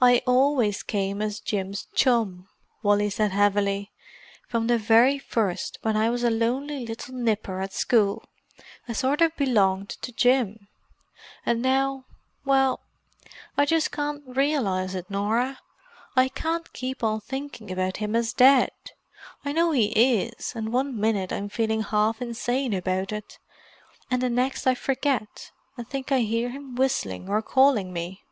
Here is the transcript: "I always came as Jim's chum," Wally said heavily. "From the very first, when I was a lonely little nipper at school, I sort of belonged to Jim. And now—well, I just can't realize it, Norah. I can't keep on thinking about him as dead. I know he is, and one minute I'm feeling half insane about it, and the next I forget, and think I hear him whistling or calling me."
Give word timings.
"I 0.00 0.22
always 0.26 0.82
came 0.82 1.20
as 1.20 1.38
Jim's 1.38 1.86
chum," 1.94 2.48
Wally 2.82 3.10
said 3.10 3.32
heavily. 3.32 3.92
"From 4.48 4.66
the 4.66 4.78
very 4.78 5.18
first, 5.18 5.76
when 5.82 5.94
I 5.94 6.08
was 6.08 6.24
a 6.24 6.30
lonely 6.30 6.86
little 6.86 7.14
nipper 7.14 7.60
at 7.60 7.74
school, 7.74 8.24
I 8.88 8.94
sort 8.94 9.20
of 9.20 9.36
belonged 9.36 9.90
to 9.90 10.10
Jim. 10.10 10.68
And 11.44 11.60
now—well, 11.60 12.80
I 13.54 13.66
just 13.66 13.92
can't 13.92 14.22
realize 14.26 14.94
it, 14.94 15.10
Norah. 15.10 15.60
I 16.16 16.28
can't 16.30 16.72
keep 16.72 17.04
on 17.04 17.20
thinking 17.20 17.70
about 17.70 17.98
him 17.98 18.16
as 18.16 18.32
dead. 18.32 18.70
I 19.44 19.52
know 19.52 19.72
he 19.72 19.88
is, 19.90 20.54
and 20.56 20.72
one 20.72 20.98
minute 20.98 21.30
I'm 21.30 21.50
feeling 21.50 21.82
half 21.82 22.22
insane 22.22 22.72
about 22.72 23.12
it, 23.12 23.38
and 24.10 24.22
the 24.22 24.30
next 24.30 24.66
I 24.66 24.74
forget, 24.74 25.50
and 25.76 25.86
think 25.86 26.10
I 26.10 26.20
hear 26.20 26.48
him 26.48 26.74
whistling 26.74 27.28
or 27.28 27.42
calling 27.42 27.92
me." 27.92 28.22